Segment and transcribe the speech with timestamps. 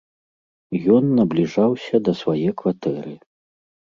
[0.95, 3.13] Ён набліжаўся да свае кватэры.